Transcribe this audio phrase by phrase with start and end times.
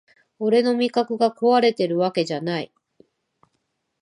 [0.39, 2.71] 俺の味覚がこわれてるわけじゃない